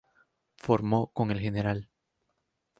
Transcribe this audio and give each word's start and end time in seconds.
Formó 0.55 1.13
con 1.13 1.29
el 1.29 1.51
Gral. 1.51 1.87